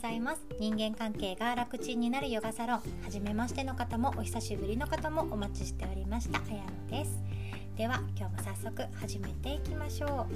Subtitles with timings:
[0.00, 0.40] ざいます。
[0.58, 6.38] 人間関係が楽ちんになるヨガサロン初めましての方もお久しぶりの方もお待ちしておりました。
[6.38, 7.22] あやのです。
[7.76, 10.32] では今日も早速始めていきましょう。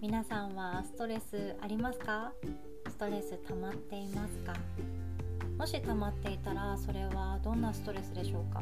[0.00, 2.32] 皆さんはストレスありますか？
[2.88, 4.54] ストレス溜まっていますか？
[5.56, 8.60] もし溜まっていたらそれはどんなストレスでしょうか？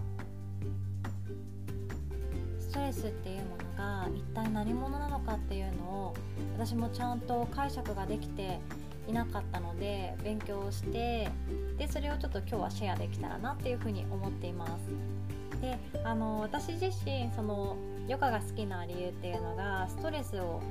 [2.71, 6.15] ストレスっていうものが一体何者なのかっていうのを
[6.57, 8.61] 私もちゃんと解釈ができて
[9.09, 11.29] いなかったので勉強して
[11.77, 15.61] でそれをちょっと今日はシェアできたらなっていうふうに思っています。
[15.61, 20.63] であの私自身そのヨガが好きな理由っていうのがストレスを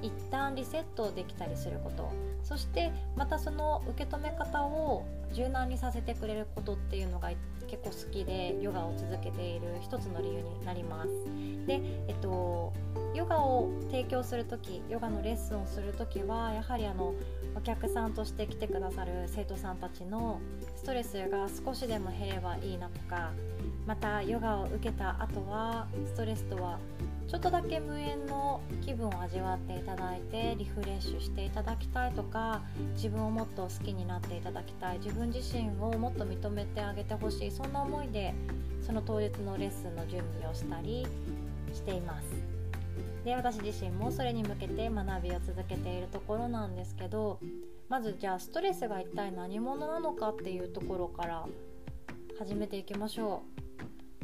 [0.00, 2.08] 一旦リセットできたりすること。
[2.44, 7.30] そしてまたその受け止め方を柔軟にさせてくれることっていうのが
[7.72, 11.08] 結構好きでヨガを続けている一つの理由になります。
[11.66, 12.70] で、えっと、
[13.14, 17.14] ヨガを提供する時ヨガのレッスンをする時はやはりあの
[17.56, 20.38] お客さんとして来てくださる生徒さんたちの
[20.76, 23.32] ストレスが少しでも減ればいいなとか
[23.86, 26.78] またヨガを受けた後はストレスとは
[27.28, 32.62] ちょっとだけ無縁の気分を味わっていただいてリフレッシュしていただきたいとか
[32.94, 38.34] 自分をもっと好きになっていただきたい自分自身をもっと認めてあげてほしいそんな思いで
[38.84, 41.06] その当日のレッスンの準備をしたり
[41.72, 42.28] しています。
[43.24, 47.38] で私自身もそれに向けて学びを続けているところなんですけど
[47.88, 51.46] まずじゃあストレスが一体何者なのかっていうところから
[52.38, 53.61] 始めていきましょう。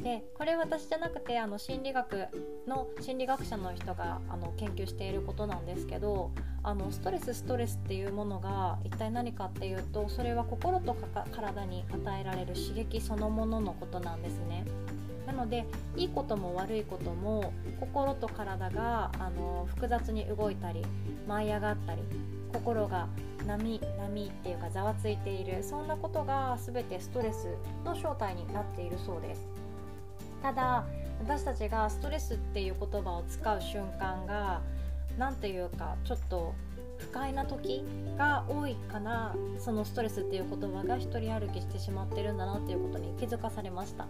[0.01, 2.27] でこれ私じゃなくてあの心理学
[2.67, 6.31] の心理学者の人があの研究していることなんですけど
[6.63, 10.95] あのストレスストレスっていうものが一体何かっていうとそれは心と
[11.31, 14.65] 体に与えられる刺激そのもののことなんですね。
[15.27, 20.83] なのでいいことも悪いことも心と体があの複雑に動いたり
[21.27, 22.01] 舞い上がったり
[22.51, 23.07] 心が
[23.45, 27.47] 波波っていうかざわついているそんなことが全てストレス
[27.85, 29.58] の正体になっているそうです。
[30.41, 30.85] ただ
[31.21, 34.61] 私たちがストレスっていう言葉を使う瞬間が
[35.17, 36.53] 何ていうかちょっと
[36.97, 37.83] 不快な時
[38.17, 44.05] が多いからそのストレスっていう言葉が一人歩きしてしまってるんだなっていうことに気づかされました。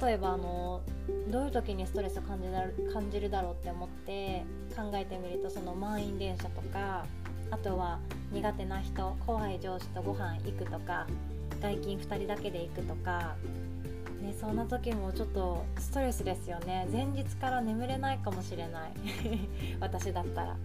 [0.00, 0.80] 例えばあの
[1.28, 4.44] どういう時にストレスを感じ感じるだろうって思って
[4.76, 7.04] 考えてみるとその満員電車とか
[7.50, 7.98] あとは
[8.30, 11.06] 苦手な人怖い上司とご飯行くとか
[11.60, 13.34] 外勤2人だけで行くとか
[14.22, 16.88] ね、そんな時もちょっとストレスですよね。
[16.92, 18.92] 前日から眠れないかもしれない。
[19.80, 20.56] 私だったら。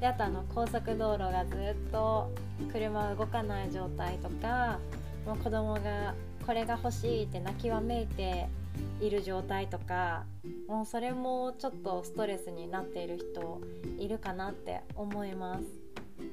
[0.00, 2.30] であとあの高速道路がずっと
[2.70, 4.78] 車動かない状態とか
[5.24, 8.46] もう子供がこれが欲しいって泣きわめいて
[9.00, 10.24] いる状態とか
[10.68, 13.60] もうそれもちょっとストレスになっている人
[13.98, 15.64] いるかなって思います。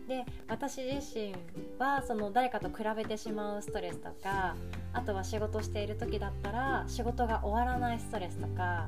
[0.07, 1.33] で私自身
[1.79, 4.55] はその誰かと比べてしまうストレスとか
[4.93, 8.87] あとは仕事している時だったら仕事が終わらないストレスとか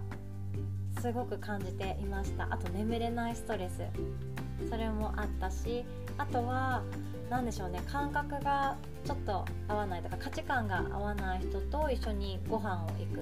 [1.02, 2.48] すごく感じていました。
[2.50, 3.82] あと眠れないストレス
[4.70, 5.84] それもあったし
[6.18, 6.82] あとは
[7.30, 13.20] 何でしょうね感覚がちょっと合わないとか価値観が合わない人と一緒にご飯を行く。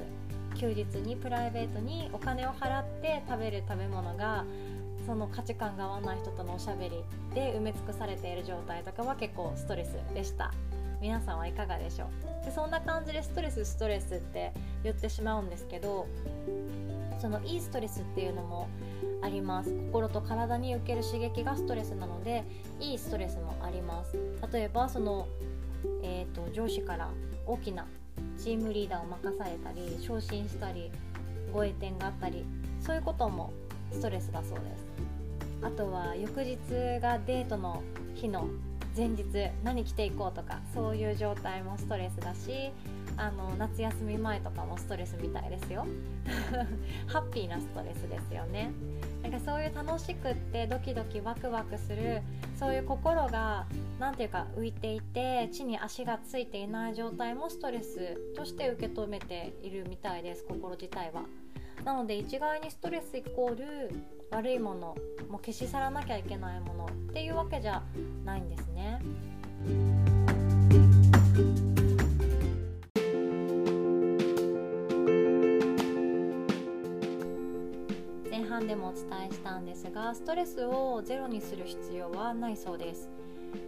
[0.56, 4.46] 休日にプライベートにお金を払って食べる食べ物が
[5.06, 10.54] その価値観が合わない人とのおしゃべりで埋め尽くされている状態とかは結構ストレスでした。
[11.04, 12.06] 皆さんはいかがでしょ
[12.42, 12.46] う？
[12.46, 14.54] でそんな感じでストレスストレスって
[14.86, 16.08] 言ってしまうんですけど
[17.20, 18.70] そのいいストレスっていうのも
[19.22, 19.70] あります。
[19.70, 22.46] 心と体に受ける刺激がストレスなので
[22.80, 24.18] いいストレスもあります。
[24.54, 25.28] 例えばその、
[26.04, 27.10] えーと、上司から
[27.46, 27.86] 大きな
[28.42, 30.90] チームリーダーを任されたり昇進したり
[31.52, 32.46] ご栄転があったり
[32.80, 33.52] そういうことも
[33.92, 35.66] ストレスだそうです。
[35.66, 36.58] あとは翌日
[37.02, 37.84] がデートの
[38.16, 38.48] 日の
[38.96, 39.24] 前日
[39.64, 42.72] 何着ていこうとかそういう状態もストレスだし
[43.18, 45.86] あの夏休み前とかもストレスみたいですよ。
[47.08, 48.72] ハッピーなストレスですよね。
[49.22, 52.22] なんかそういう楽しくってドキドキワクワクする
[52.56, 53.68] そういう心が
[54.00, 61.24] 何ていうか浮いていて地に足がついていない状態もストレスとして受け止めているみたいです心自体は。
[61.84, 63.92] なので一概にストレスイコール
[64.34, 64.96] 悪いもの
[65.30, 67.84] もう消し去らなきゃいけないものっていうわけじゃ
[68.26, 69.00] ないんですね。
[78.32, 83.10] 前半でもお伝えしたんですがストレスをゼロにする必要はないそうです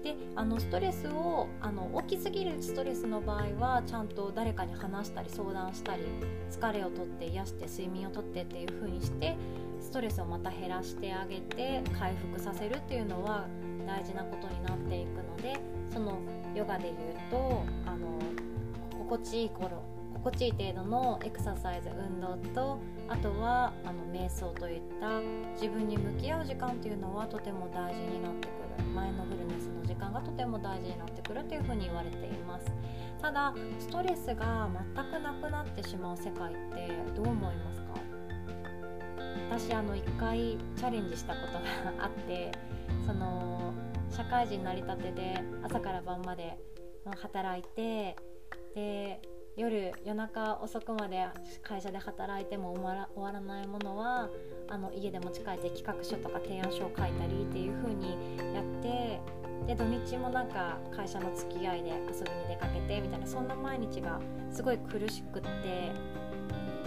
[0.04, 6.04] であのストレスをあの大きすぎるストレスの場合はちゃんと誰かに話したり相談したり
[6.52, 9.38] 疲れをとって癒して睡眠をとってっていう風にして
[9.86, 13.46] ストレスをまた減らしてあげて回復させるっていうのは
[13.88, 15.60] 大事なことになっていくので
[15.94, 16.20] その
[16.56, 16.96] ヨガでいう
[17.30, 18.20] とあの
[18.98, 19.84] 心地いい頃
[20.16, 25.22] 心地いい程度のエクササイズ運動とあとはあの瞑想といった
[25.54, 28.56] 自分に向き合う時間っていうのはとても大事になってくる。
[28.94, 32.66] マインドフルネスの時間がとても大事になってくるというふうに言われています。
[33.22, 37.65] ただストレスが全くなくなってしまう世界ってどう思います？
[39.57, 42.52] 私あの1回チャレンジしたことがあって
[43.07, 43.74] その
[44.12, 46.57] 社会人なりたてで朝から晩まで
[47.22, 48.18] 働いて
[48.75, 49.22] で
[49.56, 51.25] 夜夜中遅くまで
[51.63, 52.84] 会社で働いても終
[53.16, 54.30] わらないものは
[54.68, 58.18] あの家で持ち帰って企画書とか提案書を書いたりっていう風に
[58.54, 59.22] やって
[59.68, 64.19] で土日もなんか会社の付き合いで遊びに出かけてみたいなそんな毎日が
[64.51, 65.94] すごい苦しくって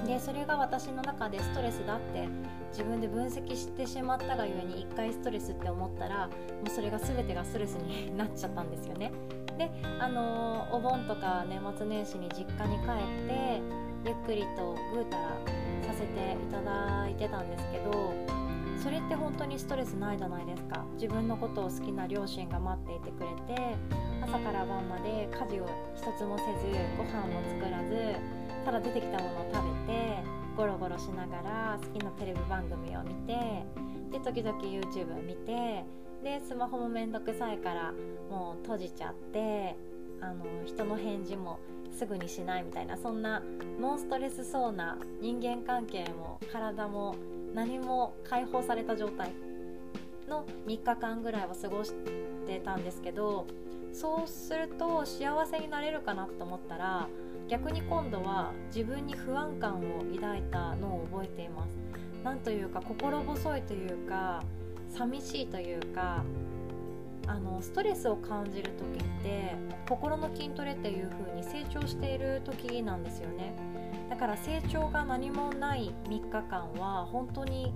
[0.07, 2.29] でそれが私の中でストレスだって
[2.71, 6.33] 自分で分析してしまったがゆえに1回ストレスって思ったらも
[6.67, 9.13] うそれが全てがストレスになっちゃったんですよね。
[9.59, 13.61] であのー、お盆とか年末年始に実家に帰って
[14.05, 15.29] ゆっくりとぐうたら
[15.83, 18.15] させていただいてたんですけど
[18.83, 23.77] それって本当にストレスないじゃないですか自分のことを好きな両親が待っていてくれて
[24.23, 30.23] 朝から晩まで家事を一つもせずご飯も作らずただ出てきたものを食べて
[30.57, 33.65] ゴロゴロしながら好きなテレビ番組を見て
[34.11, 35.85] で時々 YouTube 見て
[36.23, 37.93] でスマホもめんどくさいから
[38.29, 39.77] もう閉じちゃって
[40.21, 41.61] あの人の返事も
[41.97, 43.43] すぐにしないみたいなそんな
[43.81, 47.15] ノンストレスそうな人間関係も体も
[47.55, 49.33] 何も解放された状態
[50.29, 51.93] の3日間ぐらいは過ごし
[52.47, 53.47] てたんですけど
[53.93, 57.09] そうすると幸せになれるかなと思ったら
[57.49, 61.79] 逆に今度は自分に不安感を抱いたのを覚えています。
[62.23, 64.43] なんというか心細いというか
[64.89, 66.25] 寂しいというか
[67.27, 69.55] あのストレスを感じる時って
[69.89, 73.55] 心の筋トレっていう風に成長している時なんですよね。
[74.11, 77.73] だから成長が何もない3日間は本当に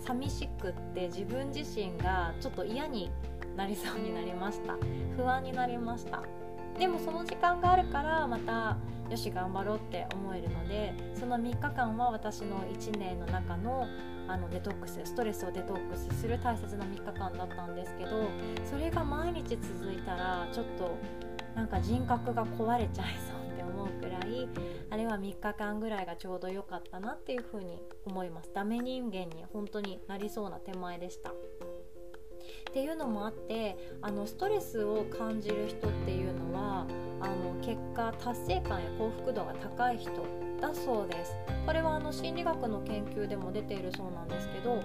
[0.00, 3.10] 寂しくって自分自身がちょっと嫌に
[3.56, 4.76] なりそうになりました。
[5.16, 6.22] 不安になりました。
[6.80, 8.78] でもその時間があるからまた
[9.10, 13.86] よし頑張ろうって思えるのでその3日間は私の1年の中の
[14.26, 18.30] あのデトックスストレスをデトックスする大切な3日間だったんですけど
[18.64, 20.96] それが毎日続いたらちょっと
[21.54, 24.48] なんか人格が壊れちゃいそうって思うくらい
[24.88, 28.50] あれは3日間ぐらいがちょうど良かったなっていうふうに思います。
[28.54, 31.32] ダメ人間に本当になりそうな手前でした。
[32.70, 36.86] っていうのもあってあのストレスを感じる人っていうのは
[37.20, 40.10] あの結果達成感や幸福度が高い人
[40.60, 41.34] だそうです。
[41.66, 44.80] これはあの心理学の研究でも出ているそうなんですけど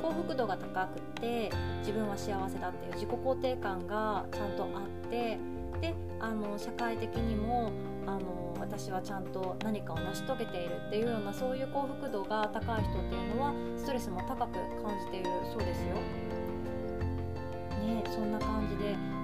[0.00, 4.66] 幸福度が高くて自分は幸せだっていう自己肯定感がちゃんとあ
[5.06, 5.38] って
[5.80, 7.72] であの社会的にも
[8.06, 14.52] あの私はちゃんと何かを成し遂げているっていうようなそういう幸福度が高い人っていうのはストレスも高く
[14.82, 15.30] 感じている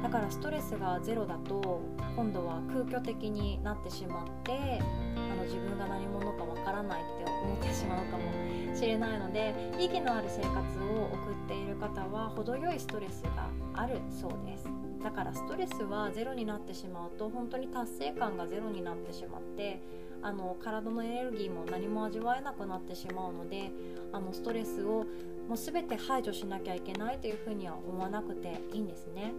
[0.06, 1.82] だからストレスがゼロだと
[2.14, 14.68] 今度は空虚的になってしまってあの自分が何者かわからないって思ってしまうかもしれないので意義のある生活を送っている方は程よいストレスがあるそうです
[15.02, 19.82] だからストレスはゼロになってしまうと本当に達成感がゼロになってしまって
[20.22, 23.72] あの体のエネルギーも何も味わえなくなってしまうので
[24.12, 25.04] あのストレスを
[25.48, 29.32] もう全て排除しなきゃいけないというふうには思わなくていいんですね。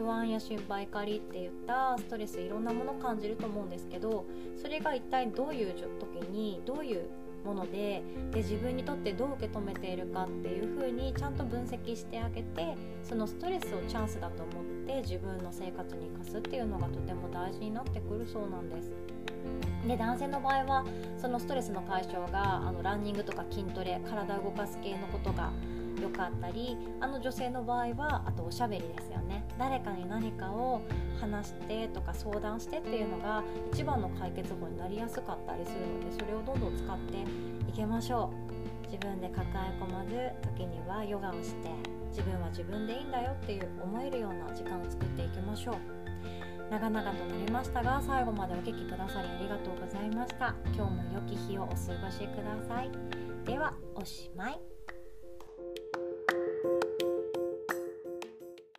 [0.00, 4.24] 不安や心配怒りっていったストレスいろんなもの感じると思うんですけど
[4.56, 7.10] それが一体どういう時にどういう
[7.44, 8.02] もので
[8.32, 18.90] で自分にとってどう受け止めているかっていう風にちゃんと分析してあげてそのストレスをチャンスだと思って自分の生活に生かすっていうのがとても大事になってくるそうなんです。
[19.86, 20.84] で男性の場合は
[21.18, 25.50] そのストレスの解消があのランニングとか筋トレ体を動かす系のことが
[26.00, 29.44] 良かったりあの女性の場合はあとおしゃべりですよね。
[29.58, 30.82] 誰かに何かを
[31.20, 33.42] 話してとか相談してっていうのが
[33.72, 38.32] 一番の解決法になりやすかったりするのでそれをどんどん使っていきましょ
[38.86, 38.86] う。
[38.90, 40.16] 自分で抱え込まず
[40.56, 41.70] 時にはヨガをして
[42.10, 45.76] 自分は自分でいいんだよっていう思えるような時間を作っていきましょう。
[46.70, 50.54] 長々となりましたが最後までお聴きくださりありがとうございました。
[50.74, 51.76] 今日も良き日をお過ご
[52.10, 52.90] しください。
[53.44, 54.79] ではおしまい。